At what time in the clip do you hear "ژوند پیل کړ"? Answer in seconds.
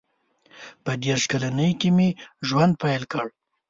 2.47-3.27